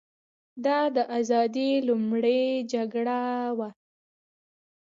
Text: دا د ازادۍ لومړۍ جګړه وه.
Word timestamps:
دا 0.65 0.79
د 0.95 0.97
ازادۍ 1.17 1.71
لومړۍ 1.87 2.43
جګړه 2.73 3.21
وه. 3.57 3.69